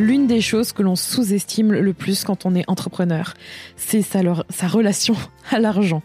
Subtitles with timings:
[0.00, 3.34] L'une des choses que l'on sous-estime le plus quand on est entrepreneur,
[3.76, 4.20] c'est sa,
[4.66, 5.14] relation
[5.50, 6.02] à l'argent.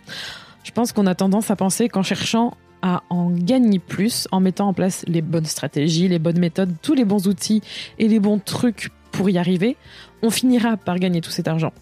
[0.64, 4.68] Je pense qu'on a tendance à penser qu'en cherchant à en gagner plus, en mettant
[4.68, 7.62] en place les bonnes stratégies, les bonnes méthodes, tous les bons outils
[7.98, 9.76] et les bons trucs pour y arriver,
[10.22, 11.74] on finira par gagner tout cet argent.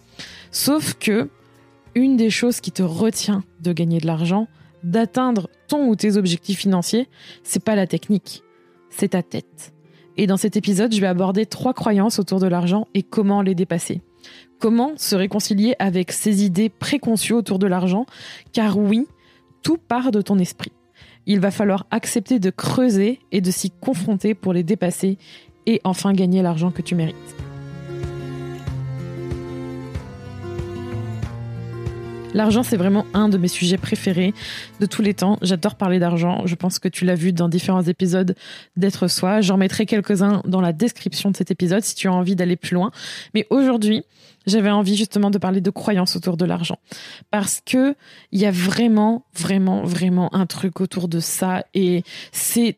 [0.49, 1.29] Sauf que
[1.93, 4.47] une des choses qui te retient de gagner de l'argent,
[4.83, 7.09] d'atteindre ton ou tes objectifs financiers,
[7.43, 8.43] c'est pas la technique,
[8.89, 9.73] c'est ta tête.
[10.17, 13.55] Et dans cet épisode, je vais aborder trois croyances autour de l'argent et comment les
[13.55, 14.01] dépasser.
[14.59, 18.07] Comment se réconcilier avec ces idées préconçues autour de l'argent?
[18.51, 19.07] Car oui,
[19.61, 20.71] tout part de ton esprit.
[21.27, 25.17] Il va falloir accepter de creuser et de s'y confronter pour les dépasser
[25.67, 27.46] et enfin gagner l'argent que tu mérites.
[32.37, 34.31] L'argent, c'est vraiment un de mes sujets préférés
[34.79, 35.39] de tous les temps.
[35.41, 36.45] J'adore parler d'argent.
[36.45, 38.35] Je pense que tu l'as vu dans différents épisodes
[38.75, 39.41] d'être soi.
[39.41, 42.75] J'en mettrai quelques-uns dans la description de cet épisode si tu as envie d'aller plus
[42.75, 42.91] loin.
[43.33, 44.03] Mais aujourd'hui,
[44.45, 46.77] j'avais envie justement de parler de croyances autour de l'argent.
[47.31, 47.95] Parce que
[48.31, 52.77] il y a vraiment, vraiment, vraiment un truc autour de ça et c'est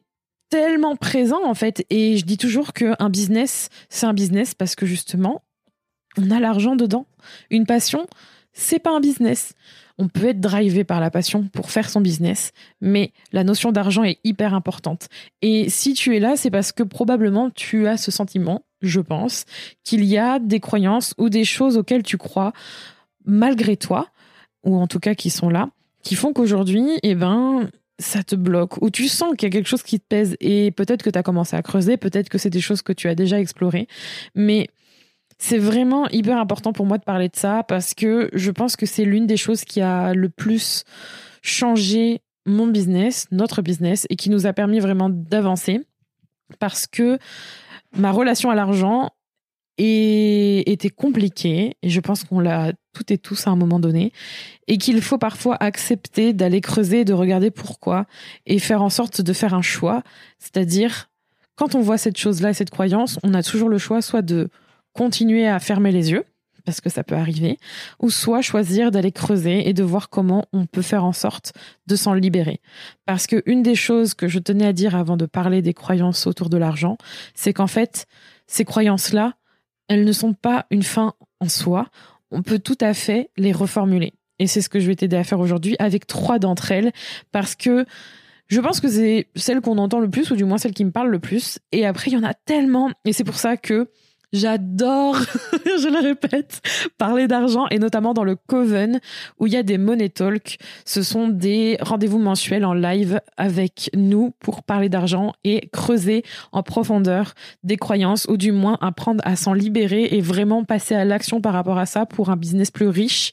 [0.50, 1.86] tellement présent en fait.
[1.90, 5.42] Et je dis toujours qu'un business, c'est un business parce que justement,
[6.18, 7.08] on a l'argent dedans.
[7.50, 8.08] Une passion,
[8.60, 9.54] c'est pas un business.
[9.98, 14.04] On peut être drivé par la passion pour faire son business, mais la notion d'argent
[14.04, 15.08] est hyper importante.
[15.42, 19.46] Et si tu es là, c'est parce que probablement tu as ce sentiment, je pense,
[19.84, 22.54] qu'il y a des croyances ou des choses auxquelles tu crois
[23.26, 24.08] malgré toi,
[24.64, 25.70] ou en tout cas qui sont là,
[26.04, 29.68] qui font qu'aujourd'hui, eh ben, ça te bloque, ou tu sens qu'il y a quelque
[29.68, 32.50] chose qui te pèse, et peut-être que tu as commencé à creuser, peut-être que c'est
[32.50, 33.88] des choses que tu as déjà explorées,
[34.36, 34.70] mais
[35.40, 38.86] c'est vraiment hyper important pour moi de parler de ça parce que je pense que
[38.86, 40.84] c'est l'une des choses qui a le plus
[41.42, 45.82] changé mon business, notre business, et qui nous a permis vraiment d'avancer
[46.60, 47.20] parce que
[47.96, 49.12] ma relation à l'argent
[49.78, 54.12] était compliquée et je pense qu'on l'a toutes et tous à un moment donné
[54.68, 58.06] et qu'il faut parfois accepter d'aller creuser, de regarder pourquoi
[58.46, 60.04] et faire en sorte de faire un choix,
[60.38, 61.10] c'est-à-dire
[61.56, 64.50] quand on voit cette chose-là, cette croyance, on a toujours le choix soit de
[64.94, 66.26] continuer à fermer les yeux,
[66.66, 67.58] parce que ça peut arriver,
[68.00, 71.54] ou soit choisir d'aller creuser et de voir comment on peut faire en sorte
[71.88, 72.60] de s'en libérer.
[73.06, 76.28] Parce que une des choses que je tenais à dire avant de parler des croyances
[76.28, 76.98] autour de l'argent,
[77.34, 78.06] c'est qu'en fait,
[78.46, 79.34] ces croyances-là,
[79.88, 81.88] elles ne sont pas une fin en soi.
[82.30, 84.14] On peut tout à fait les reformuler.
[84.38, 86.92] Et c'est ce que je vais t'aider à faire aujourd'hui avec trois d'entre elles,
[87.32, 87.86] parce que
[88.48, 90.92] je pense que c'est celle qu'on entend le plus, ou du moins celle qui me
[90.92, 91.60] parle le plus.
[91.72, 92.90] Et après, il y en a tellement.
[93.06, 93.90] Et c'est pour ça que
[94.32, 95.18] J'adore,
[95.66, 96.62] je le répète,
[97.00, 99.00] parler d'argent et notamment dans le Coven
[99.40, 100.58] où il y a des money talk.
[100.86, 106.62] Ce sont des rendez-vous mensuels en live avec nous pour parler d'argent et creuser en
[106.62, 111.42] profondeur des croyances ou du moins apprendre à s'en libérer et vraiment passer à l'action
[111.42, 113.32] par rapport à ça pour un business plus riche.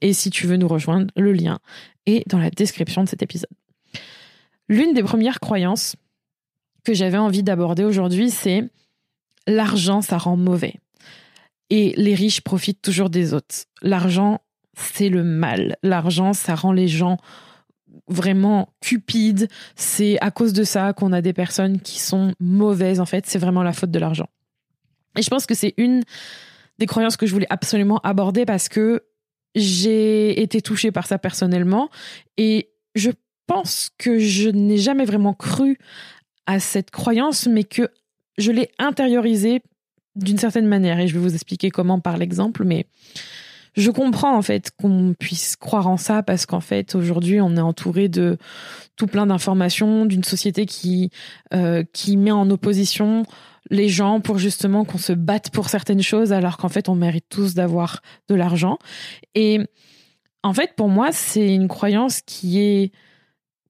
[0.00, 1.58] Et si tu veux nous rejoindre, le lien
[2.06, 3.50] est dans la description de cet épisode.
[4.70, 5.96] L'une des premières croyances
[6.84, 8.64] que j'avais envie d'aborder aujourd'hui, c'est
[9.48, 10.74] l'argent, ça rend mauvais.
[11.70, 13.64] Et les riches profitent toujours des autres.
[13.82, 14.40] L'argent,
[14.76, 15.76] c'est le mal.
[15.82, 17.18] L'argent, ça rend les gens
[18.06, 19.48] vraiment cupides.
[19.74, 23.00] C'est à cause de ça qu'on a des personnes qui sont mauvaises.
[23.00, 24.28] En fait, c'est vraiment la faute de l'argent.
[25.16, 26.02] Et je pense que c'est une
[26.78, 29.02] des croyances que je voulais absolument aborder parce que
[29.54, 31.90] j'ai été touchée par ça personnellement
[32.36, 33.10] et je
[33.46, 35.78] pense que je n'ai jamais vraiment cru
[36.46, 37.90] à cette croyance, mais que
[38.38, 39.60] je l'ai intériorisé
[40.16, 42.86] d'une certaine manière et je vais vous expliquer comment par l'exemple, mais
[43.76, 47.60] je comprends en fait qu'on puisse croire en ça parce qu'en fait aujourd'hui on est
[47.60, 48.36] entouré de
[48.96, 51.10] tout plein d'informations d'une société qui
[51.54, 53.24] euh, qui met en opposition
[53.70, 57.26] les gens pour justement qu'on se batte pour certaines choses alors qu'en fait on mérite
[57.28, 58.78] tous d'avoir de l'argent.
[59.34, 59.60] Et
[60.42, 62.92] en fait pour moi c'est une croyance qui est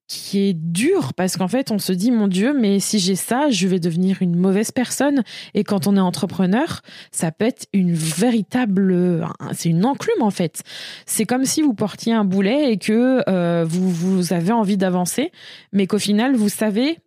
[0.08, 3.50] qui est dur parce qu'en fait on se dit mon dieu mais si j'ai ça
[3.50, 5.22] je vais devenir une mauvaise personne
[5.55, 6.81] et quand on est entrepreneur
[7.12, 10.62] ça peut être une véritable c'est une enclume en fait
[11.05, 15.31] c'est comme si vous portiez un boulet et que euh, vous vous avez envie d'avancer
[15.72, 16.99] mais qu'au final vous savez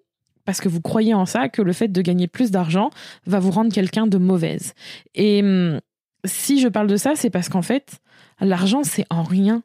[0.45, 2.89] parce que vous croyez en ça que le fait de gagner plus d'argent
[3.25, 4.73] va vous rendre quelqu'un de mauvaise.
[5.13, 5.79] Et hum,
[6.25, 7.99] si je parle de ça, c'est parce qu'en fait,
[8.39, 9.63] l'argent, c'est en rien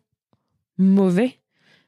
[0.79, 1.39] mauvais.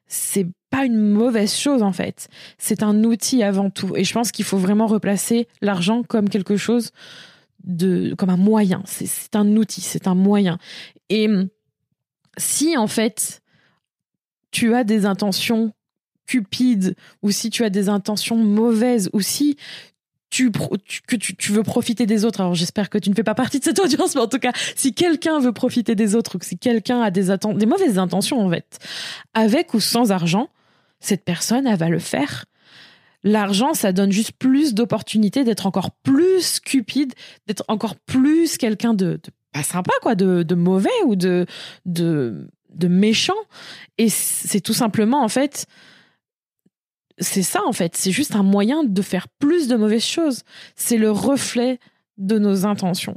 [0.06, 2.28] C'est pas une mauvaise chose en fait.
[2.58, 3.96] C'est un outil avant tout.
[3.96, 6.90] Et je pense qu'il faut vraiment replacer l'argent comme quelque chose
[7.64, 8.82] de, comme un moyen.
[8.86, 10.58] C'est un outil, c'est un moyen.
[11.08, 11.48] Et hum,
[12.36, 13.42] si en fait
[14.50, 15.72] tu as des intentions
[16.26, 19.56] cupides ou si tu as des intentions mauvaises ou si
[20.30, 22.40] tu, que tu, veux profiter des autres.
[22.40, 24.52] Alors j'espère que tu ne fais pas partie de cette audience, mais en tout cas,
[24.76, 28.50] si quelqu'un veut profiter des autres ou si quelqu'un a des, des mauvaises intentions en
[28.50, 28.78] fait,
[29.32, 30.50] avec ou sans argent,
[31.00, 32.44] cette personne, elle va le faire.
[33.24, 37.14] L'argent, ça donne juste plus d'opportunités d'être encore plus cupide,
[37.46, 39.20] d'être encore plus quelqu'un de,
[39.52, 41.46] pas sympa, quoi, de, mauvais ou de,
[41.84, 43.34] de méchant.
[43.98, 45.66] Et c'est tout simplement, en fait,
[47.20, 50.42] c'est ça en fait, c'est juste un moyen de faire plus de mauvaises choses.
[50.76, 51.78] C'est le reflet
[52.16, 53.16] de nos intentions.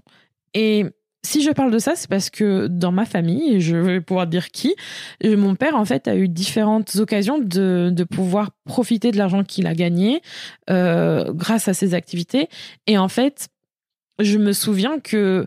[0.54, 0.86] Et
[1.24, 4.28] si je parle de ça, c'est parce que dans ma famille, et je vais pouvoir
[4.28, 4.76] dire qui,
[5.24, 9.68] mon père en fait a eu différentes occasions de, de pouvoir profiter de l'argent qu'il
[9.68, 10.22] a gagné
[10.70, 12.50] euh, grâce à ses activités.
[12.88, 13.50] Et en fait,
[14.20, 15.46] je me souviens que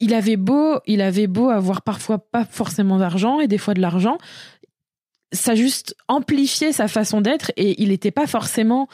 [0.00, 3.82] il avait beau, il avait beau avoir parfois pas forcément d'argent et des fois de
[3.82, 4.16] l'argent,
[5.32, 8.88] ça juste amplifiait sa façon d'être et il n'était pas forcément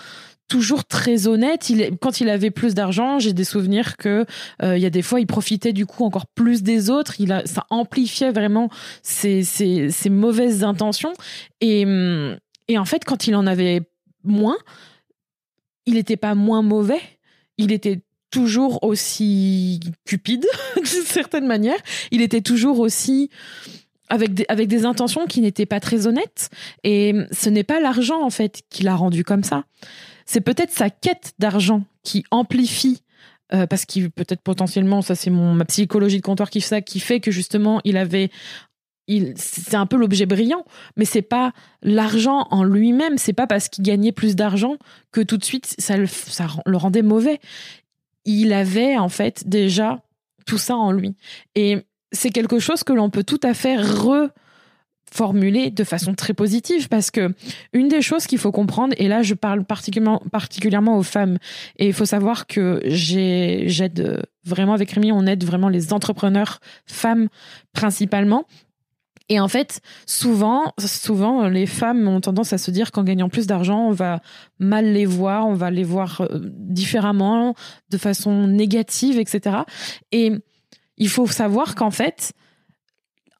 [0.49, 1.71] toujours très honnête.
[2.01, 4.25] Quand il avait plus d'argent, j'ai des souvenirs que
[4.63, 7.15] euh, il y a des fois il profitait du coup encore plus des autres.
[7.47, 8.71] Ça amplifiait vraiment
[9.03, 11.13] ses, ses, ses mauvaises intentions.
[11.61, 11.85] Et,
[12.69, 13.83] et en fait, quand il en avait
[14.25, 14.57] moins,
[15.87, 17.01] il n'était pas moins mauvais.
[17.59, 18.01] Il était
[18.31, 20.47] toujours aussi cupide
[20.77, 21.79] d'une certaine manière.
[22.11, 23.31] Il était toujours aussi
[24.09, 26.51] avec des, avec des intentions qui n'étaient pas très honnêtes.
[26.85, 29.65] Et ce n'est pas l'argent, en fait, qui l'a rendu comme ça.
[30.27, 33.03] C'est peut-être sa quête d'argent qui amplifie
[33.55, 36.81] euh, parce qu'il peut-être potentiellement, ça c'est mon ma psychologie de comptoir qui fait ça,
[36.81, 38.31] qui fait que justement il avait,
[39.07, 40.65] il c'est un peu l'objet brillant,
[40.97, 41.53] mais c'est pas
[41.83, 44.77] l'argent en lui-même, c'est pas parce qu'il gagnait plus d'argent
[45.13, 47.39] que tout de suite ça le, ça le rendait mauvais.
[48.25, 50.03] Il avait en fait déjà
[50.45, 51.15] tout ça en lui
[51.55, 53.77] et c'est quelque chose que l'on peut tout à fait
[55.17, 57.33] reformuler de façon très positive parce que
[57.73, 61.39] une des choses qu'il faut comprendre et là je parle particulièrement particulièrement aux femmes
[61.79, 66.61] et il faut savoir que j'ai j'aide vraiment avec Rémi on aide vraiment les entrepreneurs
[66.87, 67.29] femmes
[67.73, 68.45] principalement
[69.29, 73.49] et en fait, souvent, souvent, les femmes ont tendance à se dire qu'en gagnant plus
[73.49, 74.21] d'argent, on va
[74.61, 77.57] mal les voir, on va les voir euh, différemment,
[77.91, 79.57] de façon négative, etc.
[80.13, 80.31] Et
[80.97, 82.35] il faut savoir qu'en fait,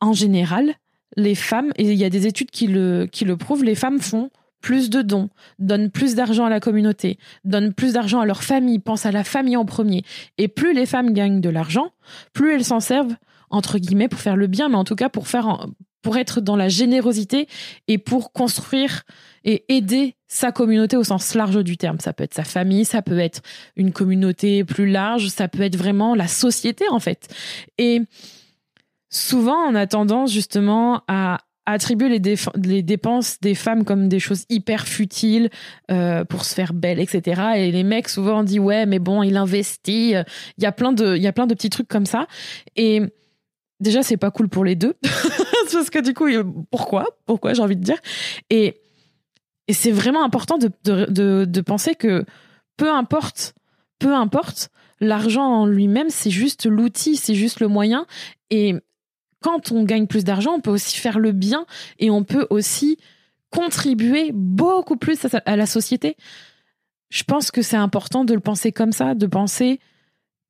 [0.01, 0.75] en général,
[1.17, 4.01] les femmes, et il y a des études qui le, qui le prouvent, les femmes
[4.01, 4.31] font
[4.61, 5.29] plus de dons,
[5.59, 9.23] donnent plus d'argent à la communauté, donnent plus d'argent à leur famille, pensent à la
[9.23, 10.03] famille en premier.
[10.39, 11.93] Et plus les femmes gagnent de l'argent,
[12.33, 13.15] plus elles s'en servent,
[13.51, 15.69] entre guillemets, pour faire le bien, mais en tout cas pour faire,
[16.03, 17.47] pour être dans la générosité
[17.87, 19.05] et pour construire
[19.45, 22.01] et aider sa communauté au sens large du terme.
[22.01, 23.43] Ça peut être sa famille, ça peut être
[23.77, 27.29] une communauté plus large, ça peut être vraiment la société en fait.
[27.79, 28.03] Et
[29.17, 34.87] souvent, on a tendance justement à attribuer les, dépenses des femmes comme des choses hyper
[34.87, 35.51] futiles
[35.91, 37.43] euh, pour se faire belle, etc.
[37.57, 40.15] Et les mecs souvent disent ouais, mais bon, il investit.
[40.59, 42.29] Il y a plein de, il y a plein de petits trucs comme ça.
[42.77, 43.03] Et
[43.81, 44.95] déjà, c'est pas cool pour les deux.
[45.73, 46.27] Parce que du coup,
[46.71, 47.07] pourquoi?
[47.27, 47.99] Pourquoi, j'ai envie de dire?
[48.51, 48.81] Et,
[49.67, 52.25] et c'est vraiment important de, de, penser que
[52.77, 53.55] peu importe,
[53.99, 58.07] peu importe, l'argent en lui-même, c'est juste l'outil, c'est juste le moyen.
[59.47, 61.67] Quand on gagne plus d'argent, on peut aussi faire le bien
[62.01, 62.99] et on peut aussi
[63.51, 66.17] contribuer beaucoup plus à, la société.
[67.11, 69.79] Je pense que c'est important de le penser comme ça, de penser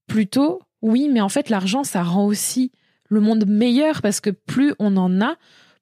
[0.06, 2.72] plutôt, oui, mais en fait, l'argent, ça rend aussi
[3.10, 5.36] le monde meilleur parce que plus on en a,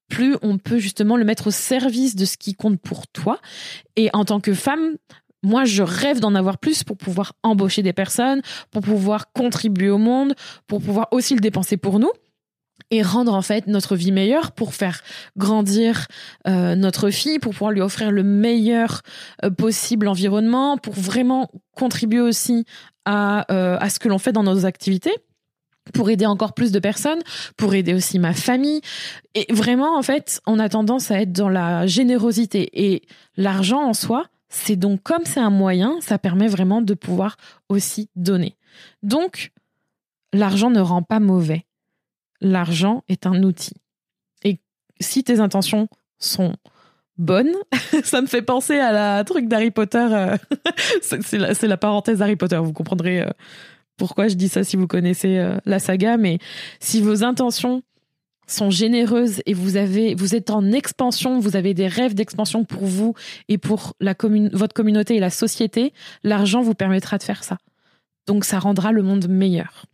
[0.08, 3.38] plus on peut justement le mettre au service de ce qui compte pour toi.
[3.94, 4.96] Et en tant que femme,
[5.44, 8.42] moi, je rêve d'en avoir plus pour pouvoir embaucher des personnes,
[8.72, 10.34] pour pouvoir contribuer au monde,
[10.66, 12.10] pour pouvoir aussi le dépenser pour nous
[12.94, 15.00] et rendre en fait notre vie meilleure pour faire
[15.36, 16.06] grandir
[16.46, 19.02] euh, notre fille, pour pouvoir lui offrir le meilleur
[19.44, 22.64] euh, possible environnement, pour vraiment contribuer aussi
[23.04, 25.14] à, euh, à ce que l'on fait dans nos activités
[25.92, 27.20] pour aider encore plus de personnes,
[27.58, 28.80] pour aider aussi ma famille.
[29.34, 32.70] Et vraiment, en fait, on a tendance à être dans la générosité.
[32.72, 33.02] Et
[33.36, 37.36] l'argent en soi, c'est donc comme c'est un moyen, ça permet vraiment de pouvoir
[37.68, 38.56] aussi donner.
[39.02, 39.52] Donc,
[40.32, 41.66] l'argent ne rend pas mauvais.
[42.44, 43.74] L'argent est un outil.
[44.44, 44.60] Et
[45.00, 46.54] si tes intentions sont
[47.18, 47.52] bonne.
[48.04, 50.06] ça me fait penser à la truc d'Harry Potter.
[50.10, 50.36] euh,
[51.00, 52.58] c'est la, parenthèse Harry Potter.
[52.62, 53.30] Vous comprendrez euh,
[53.96, 56.16] pourquoi je dis ça si vous connaissez euh, la saga.
[56.16, 56.38] Mais
[56.80, 57.82] si vos intentions
[58.46, 62.84] sont généreuses et vous avez, vous êtes en expansion, vous avez des rêves d'expansion pour
[62.84, 63.14] vous
[63.48, 64.14] et pour la
[64.52, 67.56] votre communauté et la société, l'argent vous permettra de faire ça.
[68.26, 69.86] Donc ça rendra le monde meilleur.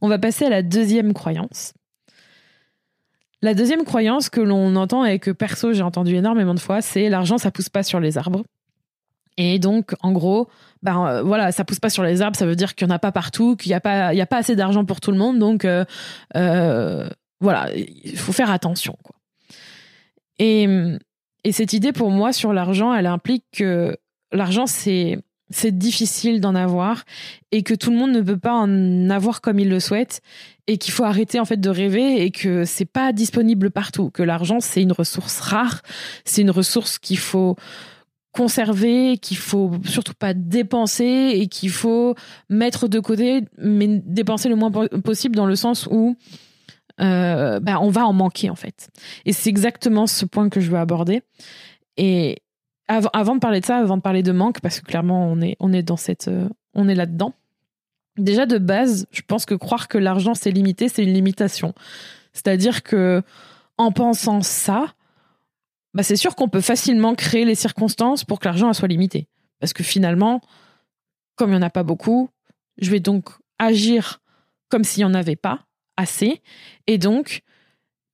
[0.00, 1.72] On va passer à la deuxième croyance.
[3.40, 7.08] La deuxième croyance que l'on entend et que perso j'ai entendu énormément de fois, c'est
[7.08, 8.42] l'argent ça pousse pas sur les arbres.
[9.36, 10.48] Et donc en gros,
[10.82, 12.94] ben euh, voilà, ça pousse pas sur les arbres, ça veut dire qu'il y en
[12.94, 15.38] a pas partout, qu'il y a pas a pas assez d'argent pour tout le monde,
[15.38, 15.84] donc euh,
[16.36, 17.08] euh,
[17.40, 18.96] voilà, il faut faire attention
[20.40, 23.96] et cette idée pour moi sur l'argent, elle implique que
[24.32, 25.18] l'argent c'est
[25.50, 27.04] c'est difficile d'en avoir
[27.52, 30.20] et que tout le monde ne peut pas en avoir comme il le souhaite
[30.66, 34.22] et qu'il faut arrêter en fait de rêver et que c'est pas disponible partout que
[34.22, 35.82] l'argent c'est une ressource rare
[36.24, 37.56] c'est une ressource qu'il faut
[38.32, 42.14] conserver qu'il faut surtout pas dépenser et qu'il faut
[42.50, 46.16] mettre de côté mais dépenser le moins po- possible dans le sens où
[47.00, 48.88] euh, bah, on va en manquer en fait.
[49.24, 51.22] Et c'est exactement ce point que je veux aborder.
[51.96, 52.38] Et
[52.88, 55.56] avant, de parler de ça avant de parler de manque parce que clairement on est
[55.60, 57.34] on est dans cette euh, on est là dedans
[58.16, 61.72] Déjà de base, je pense que croire que l'argent c'est limité, c'est une limitation.
[62.32, 63.22] C'est-à-dire que
[63.76, 64.92] en pensant ça,
[65.94, 69.28] bah c'est sûr qu'on peut facilement créer les circonstances pour que l'argent soit limité.
[69.60, 70.40] Parce que finalement,
[71.36, 72.28] comme il n'y en a pas beaucoup,
[72.78, 73.30] je vais donc
[73.60, 74.20] agir
[74.68, 75.66] comme s'il n'y en avait pas
[75.96, 76.42] assez.
[76.86, 77.42] Et donc,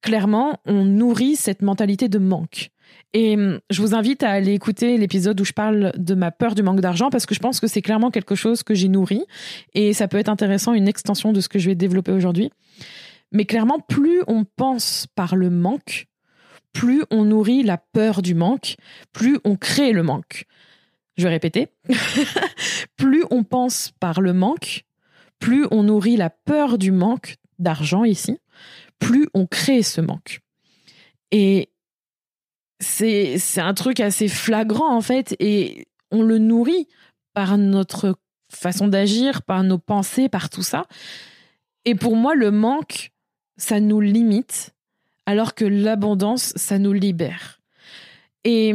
[0.02, 2.70] clairement, on nourrit cette mentalité de manque.
[3.12, 6.54] Et hum, je vous invite à aller écouter l'épisode où je parle de ma peur
[6.54, 9.24] du manque d'argent parce que je pense que c'est clairement quelque chose que j'ai nourri
[9.72, 12.50] et ça peut être intéressant, une extension de ce que je vais développer aujourd'hui.
[13.30, 16.06] Mais clairement, plus on pense par le manque,
[16.72, 18.76] plus on nourrit la peur du manque,
[19.12, 20.44] plus on crée le manque.
[21.16, 21.68] Je vais répéter.
[22.96, 24.82] plus on pense par le manque,
[25.38, 28.38] plus on nourrit la peur du manque d'argent ici,
[28.98, 30.40] plus on crée ce manque.
[31.30, 31.70] Et
[32.84, 36.86] c'est un truc assez flagrant en fait et on le nourrit
[37.32, 38.16] par notre
[38.50, 40.86] façon d'agir, par nos pensées, par tout ça.
[41.84, 43.10] Et pour moi, le manque,
[43.56, 44.74] ça nous limite,
[45.26, 47.60] alors que l'abondance, ça nous libère.
[48.44, 48.74] Et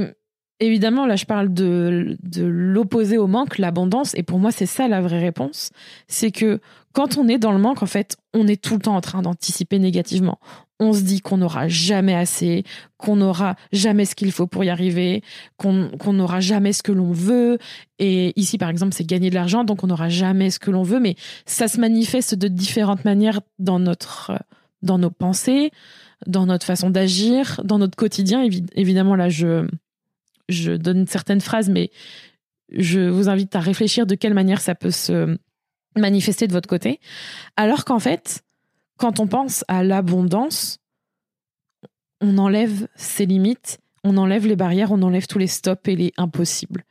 [0.59, 4.13] évidemment, là, je parle de, de l'opposé au manque, l'abondance.
[4.15, 5.71] Et pour moi, c'est ça la vraie réponse.
[6.07, 6.59] C'est que
[6.93, 9.21] quand on est dans le manque, en fait, on est tout le temps en train
[9.21, 10.39] d'anticiper négativement.
[10.81, 12.63] On se dit qu'on n'aura jamais assez,
[12.97, 15.23] qu'on n'aura jamais ce qu'il faut pour y arriver,
[15.57, 17.57] qu'on n'aura jamais ce que l'on veut.
[17.99, 20.83] Et ici, par exemple, c'est gagner de l'argent, donc on n'aura jamais ce que l'on
[20.83, 21.01] veut.
[21.01, 24.31] Mais ça se manifeste de différentes manières dans notre,
[24.81, 25.71] dans nos pensées,
[26.27, 28.41] dans notre façon d'agir, dans notre quotidien.
[28.45, 29.67] Évi- évidemment, là, je,
[30.50, 31.91] je donne certaines phrases, mais
[32.72, 35.38] je vous invite à réfléchir de quelle manière ça peut se
[35.96, 37.00] manifester de votre côté.
[37.56, 38.44] Alors qu'en fait,
[38.98, 40.79] quand on pense à l'abondance,
[42.22, 46.13] on enlève ses limites, on enlève les barrières, on enlève tous les stops et les
[46.18, 46.84] impossibles.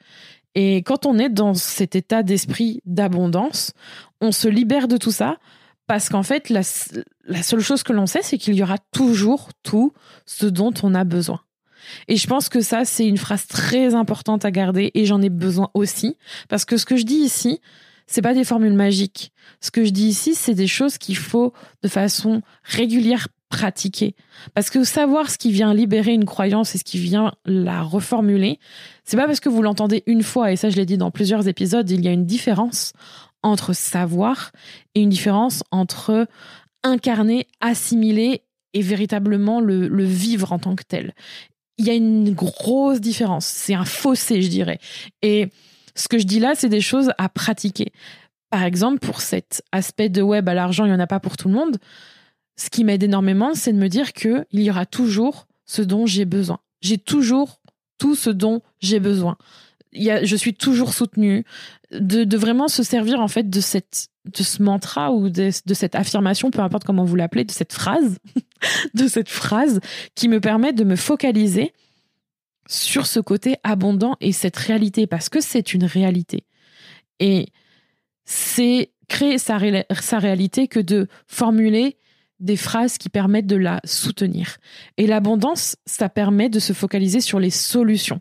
[0.55, 3.73] Et quand on est dans cet état d'esprit d'abondance,
[4.21, 5.39] on se libère de tout ça
[5.87, 6.63] parce qu'en fait, la,
[7.25, 9.93] la seule chose que l'on sait, c'est qu'il y aura toujours tout
[10.27, 11.41] ce dont on a besoin.
[12.09, 15.31] Et je pense que ça, c'est une phrase très importante à garder et j'en ai
[15.31, 16.17] besoin aussi
[16.49, 17.61] parce que ce que je dis ici,
[18.07, 19.33] c'est pas des formules magiques.
[19.61, 21.53] Ce que je dis ici, c'est des choses qu'il faut
[21.83, 24.15] de façon régulière pratiquer.
[24.55, 28.59] Parce que savoir ce qui vient libérer une croyance et ce qui vient la reformuler,
[29.05, 31.49] c'est pas parce que vous l'entendez une fois, et ça je l'ai dit dans plusieurs
[31.49, 32.93] épisodes, il y a une différence
[33.43, 34.53] entre savoir
[34.95, 36.27] et une différence entre
[36.83, 38.43] incarner, assimiler
[38.75, 41.15] et véritablement le, le vivre en tant que tel.
[41.79, 43.47] Il y a une grosse différence.
[43.47, 44.79] C'est un fossé, je dirais.
[45.23, 45.49] Et
[45.95, 47.93] ce que je dis là, c'est des choses à pratiquer.
[48.51, 51.37] Par exemple, pour cet aspect de web à l'argent, il n'y en a pas pour
[51.37, 51.79] tout le monde.
[52.57, 56.25] Ce qui m'aide énormément, c'est de me dire qu'il y aura toujours ce dont j'ai
[56.25, 56.59] besoin.
[56.81, 57.61] J'ai toujours
[57.99, 59.37] tout ce dont j'ai besoin.
[59.93, 61.45] Il y a, je suis toujours soutenue
[61.93, 65.95] de, de, vraiment se servir en fait de cette de ce mantra ou de, cette
[65.95, 68.19] affirmation, peu importe comment vous l'appelez, de cette phrase,
[68.95, 69.81] de cette phrase
[70.15, 71.73] qui me permet de me focaliser
[72.69, 76.45] sur ce côté abondant et cette réalité parce que c'est une réalité.
[77.19, 77.47] Et
[78.25, 81.97] c'est créer sa, ré sa réalité que de formuler
[82.41, 84.59] des phrases qui permettent de la soutenir.
[84.97, 88.21] Et l'abondance, ça permet de se focaliser sur les solutions.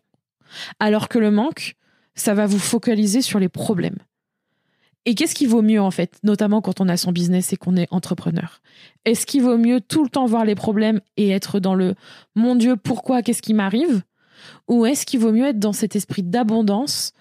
[0.80, 1.76] Alors que le manque,
[2.16, 3.98] ça va vous focaliser sur les problèmes.
[5.08, 7.78] Et qu'est-ce qui vaut mieux en fait, notamment quand on a son business et qu'on
[7.78, 8.62] est entrepreneur?
[9.06, 11.96] Est-ce qu'il vaut mieux tout le temps voir les problèmes et être dans le
[12.36, 14.02] mon Dieu, pourquoi, qu'est-ce qui m'arrive?
[14.68, 17.14] Ou est-ce qu'il vaut mieux être dans cet esprit d'abondance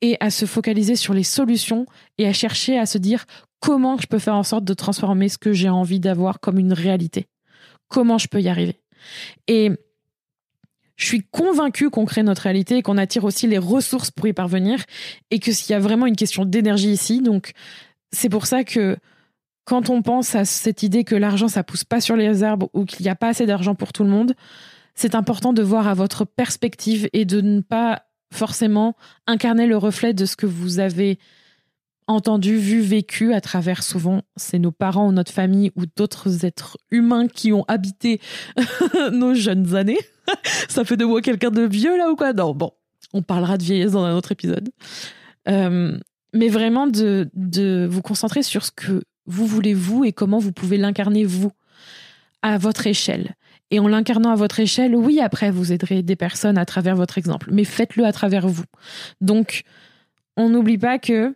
[0.00, 1.84] et à se focaliser sur les solutions
[2.16, 3.26] et à chercher à se dire
[3.60, 6.72] comment je peux faire en sorte de transformer ce que j'ai envie d'avoir comme une
[6.72, 7.26] réalité?
[7.88, 8.80] Comment je peux y arriver?
[9.48, 9.70] Et
[10.96, 14.32] je suis convaincue qu'on crée notre réalité et qu'on attire aussi les ressources pour y
[14.32, 14.84] parvenir
[15.30, 17.52] et que s'il y a vraiment une question d'énergie ici, donc
[18.12, 18.96] c'est pour ça que
[19.64, 22.84] quand on pense à cette idée que l'argent ça pousse pas sur les arbres ou
[22.84, 24.34] qu'il n'y a pas assez d'argent pour tout le monde,
[24.94, 28.96] c'est important de voir à votre perspective et de ne pas forcément
[29.26, 31.18] incarner le reflet de ce que vous avez
[32.06, 36.76] entendu, vu, vécu à travers souvent, c'est nos parents ou notre famille ou d'autres êtres
[36.90, 38.20] humains qui ont habité
[39.12, 39.98] nos jeunes années.
[40.68, 42.32] Ça fait de moi quelqu'un de vieux là ou quoi?
[42.32, 42.72] Non, bon,
[43.12, 44.70] on parlera de vieillesse dans un autre épisode.
[45.48, 45.98] Euh,
[46.32, 50.52] mais vraiment de, de vous concentrer sur ce que vous voulez vous et comment vous
[50.52, 51.52] pouvez l'incarner vous
[52.42, 53.34] à votre échelle.
[53.70, 57.18] Et en l'incarnant à votre échelle, oui, après, vous aiderez des personnes à travers votre
[57.18, 58.64] exemple, mais faites-le à travers vous.
[59.20, 59.62] Donc,
[60.36, 61.34] on n'oublie pas que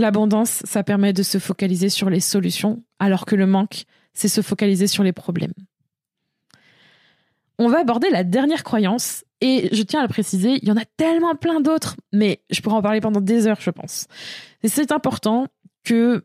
[0.00, 4.40] L'abondance, ça permet de se focaliser sur les solutions, alors que le manque, c'est se
[4.40, 5.52] focaliser sur les problèmes.
[7.58, 10.78] On va aborder la dernière croyance, et je tiens à le préciser, il y en
[10.78, 14.06] a tellement plein d'autres, mais je pourrais en parler pendant des heures, je pense.
[14.64, 15.48] C'est important
[15.84, 16.24] que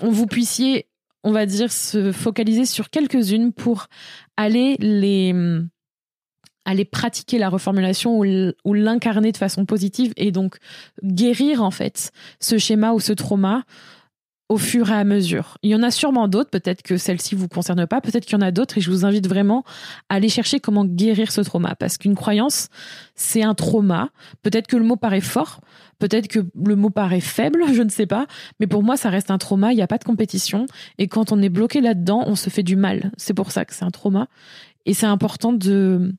[0.00, 0.88] vous puissiez,
[1.22, 3.88] on va dire, se focaliser sur quelques-unes pour
[4.38, 5.34] aller les
[6.64, 10.56] aller pratiquer la reformulation ou l'incarner de façon positive et donc
[11.02, 13.64] guérir en fait ce schéma ou ce trauma
[14.50, 15.56] au fur et à mesure.
[15.62, 18.36] Il y en a sûrement d'autres, peut-être que celle-ci vous concerne pas, peut-être qu'il y
[18.36, 19.64] en a d'autres et je vous invite vraiment
[20.10, 22.68] à aller chercher comment guérir ce trauma parce qu'une croyance,
[23.14, 24.10] c'est un trauma.
[24.42, 25.60] Peut-être que le mot paraît fort,
[25.98, 28.26] peut-être que le mot paraît faible, je ne sais pas,
[28.60, 30.66] mais pour moi ça reste un trauma, il n'y a pas de compétition
[30.98, 33.12] et quand on est bloqué là-dedans, on se fait du mal.
[33.16, 34.28] C'est pour ça que c'est un trauma
[34.84, 36.14] et c'est important de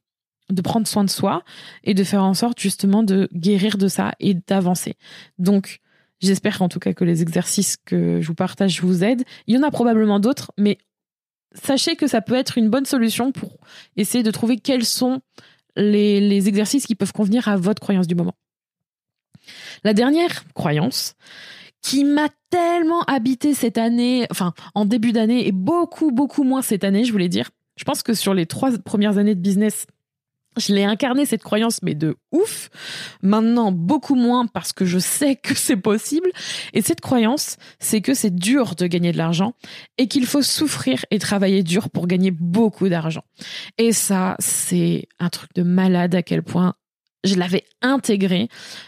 [0.49, 1.43] de prendre soin de soi
[1.83, 4.95] et de faire en sorte justement de guérir de ça et d'avancer.
[5.39, 5.79] Donc,
[6.21, 9.23] j'espère en tout cas que les exercices que je vous partage vous aident.
[9.47, 10.77] Il y en a probablement d'autres, mais
[11.53, 13.58] sachez que ça peut être une bonne solution pour
[13.97, 15.21] essayer de trouver quels sont
[15.75, 18.36] les, les exercices qui peuvent convenir à votre croyance du moment.
[19.84, 21.15] La dernière croyance,
[21.81, 26.84] qui m'a tellement habité cette année, enfin en début d'année et beaucoup beaucoup moins cette
[26.84, 27.51] année, je voulais dire.
[27.77, 29.86] Je pense que sur les trois premières années de business,
[30.58, 32.70] je l'ai incarné cette croyance, mais de ouf.
[33.22, 36.30] Maintenant, beaucoup moins parce que je sais que c'est possible.
[36.74, 39.54] Et cette croyance, c'est que c'est dur de gagner de l'argent
[39.98, 43.24] et qu'il faut souffrir et travailler dur pour gagner beaucoup d'argent.
[43.78, 46.76] Et ça, c'est un truc de malade à quel point
[47.25, 48.47] je l'avais intégré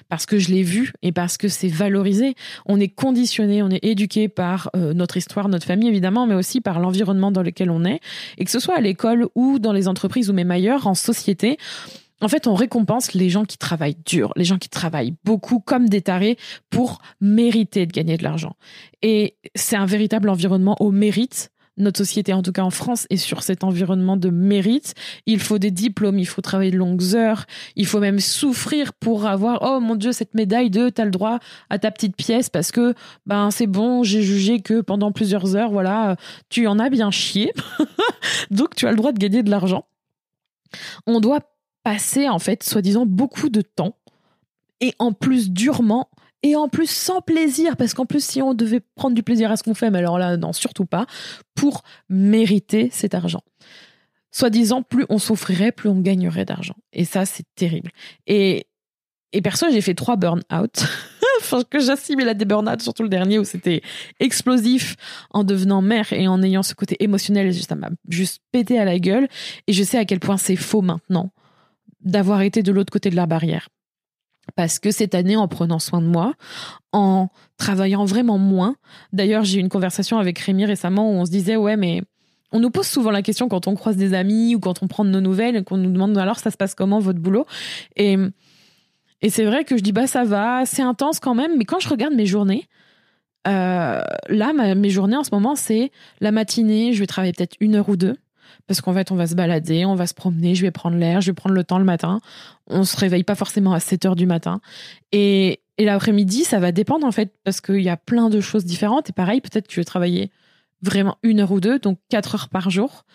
[0.09, 2.35] parce que je l'ai vu et parce que c'est valorisé.
[2.65, 6.61] On est conditionné, on est éduqué par euh, notre histoire, notre famille évidemment, mais aussi
[6.61, 7.99] par l'environnement dans lequel on est.
[8.37, 11.57] Et que ce soit à l'école ou dans les entreprises ou même ailleurs, en société,
[12.19, 15.87] en fait, on récompense les gens qui travaillent dur, les gens qui travaillent beaucoup comme
[15.87, 16.37] des tarés
[16.69, 18.55] pour mériter de gagner de l'argent.
[19.03, 23.17] Et c'est un véritable environnement au mérite notre société, en tout cas en France, est
[23.17, 24.93] sur cet environnement de mérite.
[25.25, 29.25] Il faut des diplômes, il faut travailler de longues heures, il faut même souffrir pour
[29.25, 32.71] avoir, oh mon Dieu, cette médaille de, t'as le droit à ta petite pièce parce
[32.71, 32.93] que,
[33.25, 36.15] ben, c'est bon, j'ai jugé que pendant plusieurs heures, voilà,
[36.49, 37.53] tu en as bien chié.
[38.51, 39.85] Donc, tu as le droit de gagner de l'argent.
[41.05, 41.41] On doit
[41.83, 43.95] passer, en fait, soi-disant, beaucoup de temps
[44.81, 46.09] et en plus durement
[46.47, 49.57] et en plus sans plaisir, parce qu'en plus si on devait prendre du plaisir à
[49.57, 51.05] ce qu'on fait, mais alors là, non, surtout pas,
[51.55, 53.41] pour mériter cet argent.
[54.31, 56.75] Soi-disant, plus on souffrirait, plus on gagnerait d'argent.
[56.93, 57.91] Et ça, c'est terrible.
[58.27, 58.67] Et,
[59.33, 60.85] et perso, j'ai fait trois burn-out.
[61.69, 63.81] que j'assimile à des burn-out, surtout le dernier où c'était
[64.19, 64.95] explosif
[65.31, 68.99] en devenant mère et en ayant ce côté émotionnel, ça m'a juste pété à la
[68.99, 69.27] gueule.
[69.67, 71.31] Et je sais à quel point c'est faux maintenant
[72.01, 73.69] d'avoir été de l'autre côté de la barrière
[74.55, 76.33] parce que cette année, en prenant soin de moi,
[76.91, 78.75] en travaillant vraiment moins,
[79.13, 82.01] d'ailleurs j'ai eu une conversation avec Rémi récemment où on se disait ouais mais
[82.51, 85.03] on nous pose souvent la question quand on croise des amis ou quand on prend
[85.03, 87.45] de nos nouvelles et qu'on nous demande alors ça se passe comment votre boulot?
[87.95, 88.17] Et
[89.21, 91.79] et c'est vrai que je dis bah ça va, c'est intense quand même, mais quand
[91.79, 92.67] je regarde mes journées,
[93.47, 97.75] euh, là mes journées en ce moment c'est la matinée, je vais travailler peut-être une
[97.75, 98.15] heure ou deux
[98.67, 101.21] parce qu'en fait, on va se balader, on va se promener, je vais prendre l'air,
[101.21, 102.19] je vais prendre le temps le matin.
[102.67, 104.61] On se réveille pas forcément à 7 heures du matin.
[105.11, 108.65] Et, et l'après-midi, ça va dépendre en fait, parce qu'il y a plein de choses
[108.65, 109.09] différentes.
[109.09, 110.31] Et pareil, peut-être que je vais travailler
[110.81, 113.05] vraiment une heure ou deux, donc quatre heures par jour.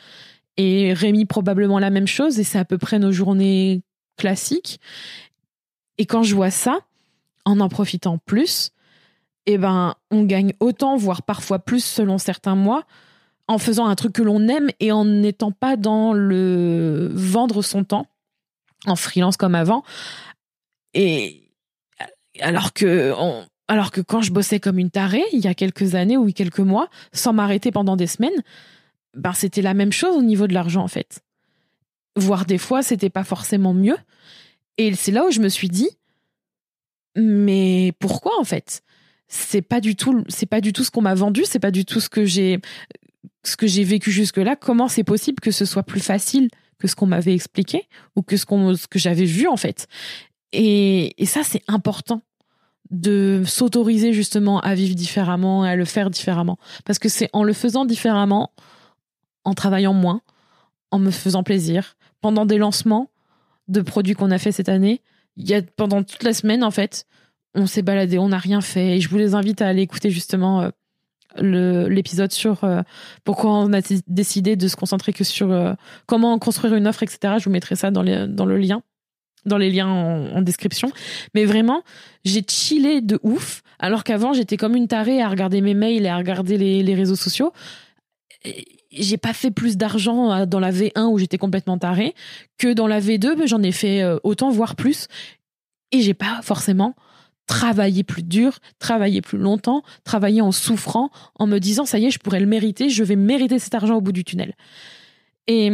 [0.57, 3.83] Et Rémi, probablement la même chose, et c'est à peu près nos journées
[4.17, 4.81] classiques.
[5.99, 6.81] Et quand je vois ça,
[7.45, 8.71] en en profitant plus,
[9.47, 12.85] eh ben, on gagne autant, voire parfois plus selon certains mois,
[13.49, 17.85] en faisant un truc que l'on aime et en n'étant pas dans le vendre son
[17.85, 18.07] temps
[18.87, 19.85] en freelance comme avant.
[20.95, 21.43] Et
[22.41, 23.15] alors que
[23.69, 26.61] alors que quand je bossais comme une tarée il y a quelques années ou quelques
[26.61, 28.43] mois, sans m'arrêter pendant des semaines,
[29.15, 31.21] ben c'était la même chose au niveau de l'argent en fait.
[32.17, 33.97] Voire des fois c'était pas forcément mieux.
[34.79, 35.91] Et c'est là où je me suis dit,
[37.17, 38.83] mais pourquoi en fait?
[39.29, 41.85] C'est pas du tout, c'est pas du tout ce qu'on m'a vendu, c'est pas du
[41.85, 42.61] tout ce que j'ai,
[43.45, 44.57] ce que j'ai vécu jusque là.
[44.57, 48.37] Comment c'est possible que ce soit plus facile que ce qu'on m'avait expliqué ou que
[48.37, 49.87] ce ce que j'avais vu en fait
[50.53, 52.23] et, et ça c'est important
[52.91, 57.55] de s'autoriser justement à vivre différemment à le faire différemment parce que c'est en le
[57.55, 58.53] faisant différemment,
[59.45, 60.21] en travaillant moins,
[60.91, 63.11] en me faisant plaisir, pendant des lancements
[63.69, 65.01] de produits qu'on a fait cette année,
[65.37, 67.07] y a pendant toute la semaine en fait,
[67.55, 70.11] on s'est baladé, on n'a rien fait et je vous les invite à aller écouter
[70.11, 70.71] justement euh,
[71.37, 72.83] l'épisode sur euh,
[73.25, 75.75] pourquoi on a décidé de se concentrer que sur euh,
[76.07, 77.35] comment construire une offre, etc.
[77.39, 78.83] Je vous mettrai ça dans, les, dans le lien,
[79.45, 80.91] dans les liens en, description.
[81.35, 81.83] Mais vraiment,
[82.25, 86.09] j'ai chillé de ouf, alors qu'avant j'étais comme une tarée à regarder mes mails et
[86.09, 87.53] à regarder les, les réseaux sociaux.
[88.91, 92.15] J'ai pas fait plus d'argent euh, dans la V1 où j'étais complètement tarée
[92.59, 95.09] que dans la V2, j'en ai fait autant, voire plus.
[95.93, 96.95] Et j'ai pas forcément
[97.47, 102.11] travaillé plus dur, travaillé plus longtemps, travaillé en souffrant, en me disant ça y est,
[102.11, 104.55] je pourrais le mériter, je vais mériter cet argent au bout du tunnel.
[105.49, 105.71] Et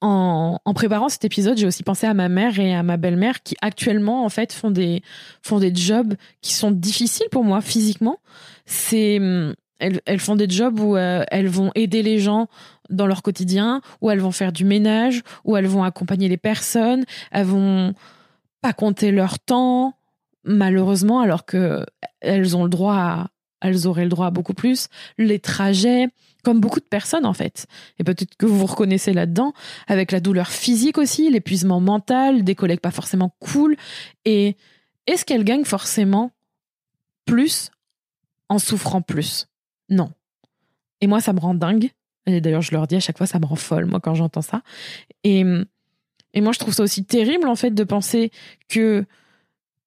[0.00, 3.42] en, en préparant cet épisode, j'ai aussi pensé à ma mère et à ma belle-mère
[3.42, 5.02] qui actuellement en fait font des
[5.42, 8.18] font des jobs qui sont difficiles pour moi physiquement.
[8.66, 9.20] C'est
[9.78, 12.48] elles, font des jobs où euh, elles vont aider les gens
[12.88, 17.04] dans leur quotidien, où elles vont faire du ménage, où elles vont accompagner les personnes,
[17.30, 17.92] elles vont
[18.62, 19.95] pas compter leur temps,
[20.46, 21.84] malheureusement, alors que
[22.20, 23.28] elles ont le droit
[23.60, 26.08] elles auraient le droit à beaucoup plus, les trajets,
[26.44, 27.66] comme beaucoup de personnes en fait.
[27.98, 29.52] Et peut-être que vous vous reconnaissez là-dedans,
[29.86, 33.76] avec la douleur physique aussi, l'épuisement mental, des collègues pas forcément cool.
[34.24, 34.56] Et
[35.06, 36.32] est-ce qu'elles gagnent forcément
[37.24, 37.70] plus
[38.48, 39.48] en souffrant plus?
[39.88, 40.10] Non.
[41.00, 41.90] Et moi, ça me rend dingue.
[42.26, 44.42] Et d'ailleurs, je leur dis à chaque fois, ça me rend folle, moi, quand j'entends
[44.42, 44.62] ça.
[45.24, 45.44] Et,
[46.34, 48.30] et moi, je trouve ça aussi terrible, en fait, de penser
[48.68, 49.04] que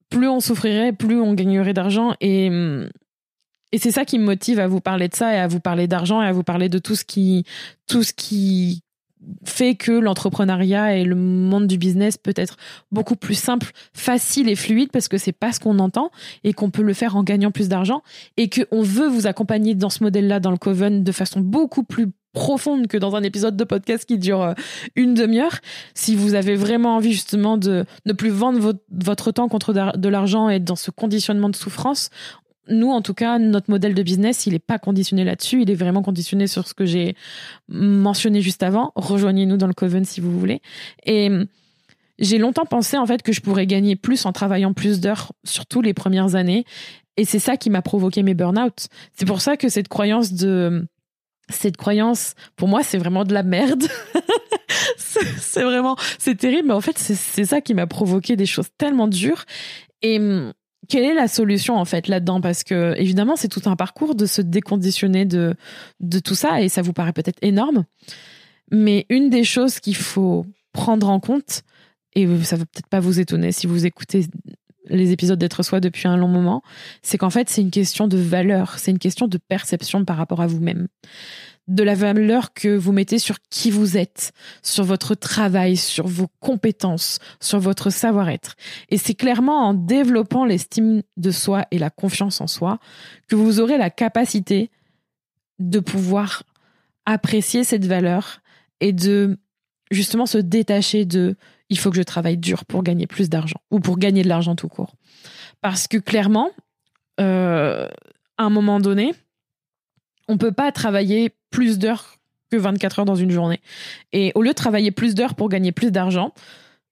[0.09, 2.15] plus on souffrirait, plus on gagnerait d'argent.
[2.21, 2.47] Et,
[3.71, 5.87] et c'est ça qui me motive à vous parler de ça et à vous parler
[5.87, 7.45] d'argent et à vous parler de tout ce qui,
[7.87, 8.83] tout ce qui
[9.43, 12.57] fait que l'entrepreneuriat et le monde du business peut être
[12.91, 16.09] beaucoup plus simple, facile et fluide parce que c'est pas ce qu'on entend
[16.43, 18.01] et qu'on peut le faire en gagnant plus d'argent
[18.37, 22.07] et qu'on veut vous accompagner dans ce modèle-là dans le Coven de façon beaucoup plus
[22.33, 24.53] profonde que dans un épisode de podcast qui dure euh,
[24.95, 25.59] une demi-heure.
[25.93, 30.49] Si vous avez vraiment envie justement de ne plus vendre votre, temps contre de l'argent
[30.49, 32.09] et dans ce conditionnement de souffrance,
[32.69, 35.63] nous, en tout cas, notre modèle de business, il n'est pas conditionné là-dessus.
[35.63, 37.15] Il est vraiment conditionné sur ce que j'ai
[37.67, 38.91] mentionné juste avant.
[38.95, 40.61] Rejoignez-nous dans le Coven si vous voulez.
[41.05, 41.47] Et hum,
[42.19, 45.81] j'ai longtemps pensé, en fait, que je pourrais gagner plus en travaillant plus d'heures, surtout
[45.81, 46.65] les premières années.
[47.17, 48.87] Et c'est ça qui m'a provoqué mes burn-out.
[49.17, 50.87] C'est pour ça que cette croyance de,
[51.49, 53.83] cette croyance, pour moi, c'est vraiment de la merde.
[54.97, 59.07] c'est vraiment, c'est terrible, mais en fait, c'est ça qui m'a provoqué des choses tellement
[59.07, 59.45] dures.
[60.01, 60.53] Et hum,
[60.87, 62.41] quelle est la solution en fait là-dedans?
[62.41, 65.55] Parce que évidemment, c'est tout un parcours de se déconditionner de,
[65.99, 67.85] de tout ça et ça vous paraît peut-être énorme.
[68.71, 71.63] Mais une des choses qu'il faut prendre en compte,
[72.15, 74.25] et ça va peut-être pas vous étonner si vous écoutez
[74.89, 76.61] les épisodes d'être soi depuis un long moment,
[77.01, 80.41] c'est qu'en fait, c'est une question de valeur, c'est une question de perception par rapport
[80.41, 80.87] à vous-même
[81.69, 86.27] de la valeur que vous mettez sur qui vous êtes, sur votre travail, sur vos
[86.39, 88.55] compétences, sur votre savoir-être.
[88.89, 92.79] Et c'est clairement en développant l'estime de soi et la confiance en soi
[93.27, 94.71] que vous aurez la capacité
[95.59, 96.43] de pouvoir
[97.05, 98.41] apprécier cette valeur
[98.79, 99.37] et de
[99.91, 101.35] justement se détacher de
[101.69, 104.55] il faut que je travaille dur pour gagner plus d'argent ou pour gagner de l'argent
[104.55, 104.95] tout court.
[105.61, 106.51] Parce que clairement,
[107.19, 107.87] euh,
[108.37, 109.13] à un moment donné,
[110.27, 112.17] on peut pas travailler plus d'heures
[112.51, 113.61] que 24 heures dans une journée.
[114.11, 116.33] Et au lieu de travailler plus d'heures pour gagner plus d'argent,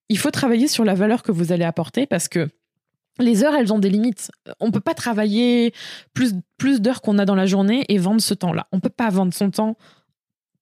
[0.10, 2.50] il faut travailler sur la valeur que vous allez apporter parce que
[3.20, 4.32] les heures, elles ont des limites.
[4.60, 5.74] On peut pas travailler
[6.14, 6.34] plus,
[6.80, 8.68] d'heures qu'on a dans la journée et vendre ce temps-là.
[8.72, 9.76] On peut pas vendre son temps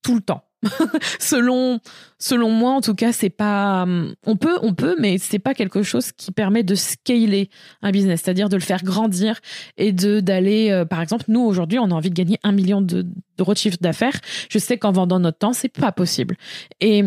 [0.01, 0.45] tout le temps.
[1.19, 1.79] selon
[2.17, 5.53] selon moi en tout cas c'est pas hum, on peut on peut mais c'est pas
[5.53, 7.49] quelque chose qui permet de scaler
[7.81, 8.21] un business.
[8.23, 9.39] C'est-à-dire de le faire grandir
[9.77, 12.81] et de d'aller euh, par exemple nous aujourd'hui on a envie de gagner un million
[12.81, 13.05] de
[13.37, 14.19] d'euros de chiffre d'affaires.
[14.49, 16.35] Je sais qu'en vendant notre temps c'est pas possible.
[16.79, 17.03] Et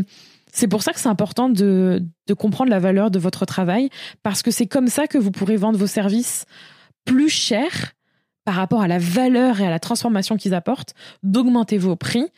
[0.52, 3.90] c'est pour ça que c'est important de, de comprendre la valeur de votre travail
[4.22, 6.46] parce que c'est comme ça que vous pourrez vendre vos services
[7.04, 7.94] plus cher
[8.44, 12.28] par rapport à la valeur et à la transformation qu'ils apportent, d'augmenter vos prix,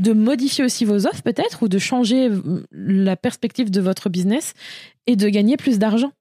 [0.00, 4.54] de modifier aussi vos offres peut-être ou de changer euh, la perspective de votre business
[5.06, 6.12] et de gagner plus d'argent.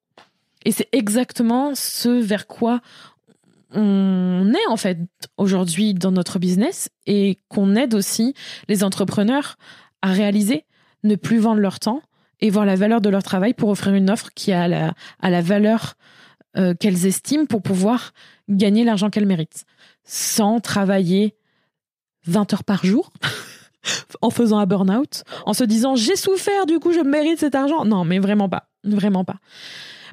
[0.66, 2.82] Et c'est exactement ce vers quoi
[3.72, 4.98] on est en fait
[5.38, 8.34] aujourd'hui dans notre business et qu'on aide aussi
[8.68, 9.58] les entrepreneurs
[10.02, 10.66] à réaliser,
[11.04, 12.02] ne plus vendre leur temps
[12.42, 15.42] et voir la valeur de leur travail pour offrir une offre qui a la, la
[15.42, 15.94] valeur
[16.58, 18.12] euh, qu'elles estiment pour pouvoir
[18.50, 19.66] gagner l'argent qu'elles méritent
[20.04, 21.36] sans travailler
[22.26, 23.12] 20 heures par jour
[24.22, 27.86] en faisant un burn-out, en se disant j'ai souffert, du coup je mérite cet argent.
[27.86, 29.38] Non, mais vraiment pas, vraiment pas.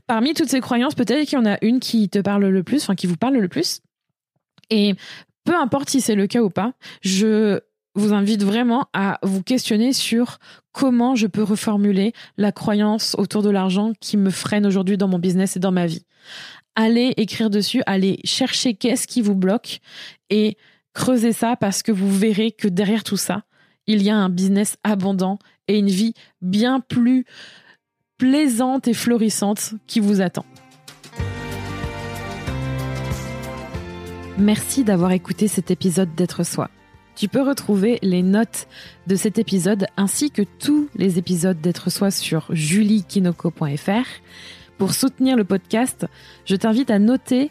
[0.06, 2.82] Parmi toutes ces croyances, peut-être qu'il y en a une qui te parle le plus,
[2.82, 3.80] enfin qui vous parle le plus.
[4.70, 4.94] Et
[5.44, 7.60] peu importe si c'est le cas ou pas, je
[7.96, 10.38] vous invite vraiment à vous questionner sur
[10.72, 15.18] comment je peux reformuler la croyance autour de l'argent qui me freine aujourd'hui dans mon
[15.18, 16.04] business et dans ma vie.
[16.74, 19.80] Allez écrire dessus, allez chercher qu'est-ce qui vous bloque
[20.28, 20.58] et
[20.92, 23.44] creusez ça parce que vous verrez que derrière tout ça,
[23.86, 27.24] il y a un business abondant et une vie bien plus
[28.18, 30.46] plaisante et florissante qui vous attend.
[34.38, 36.70] Merci d'avoir écouté cet épisode d'être soi.
[37.14, 38.68] Tu peux retrouver les notes
[39.06, 44.06] de cet épisode ainsi que tous les épisodes d'être soi sur juliekinoko.fr.
[44.76, 46.06] Pour soutenir le podcast,
[46.44, 47.50] je t'invite à noter,